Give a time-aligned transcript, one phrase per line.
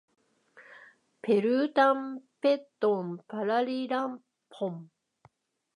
[1.21, 4.17] ペルータンペットンパラリラ
[4.49, 4.89] ポン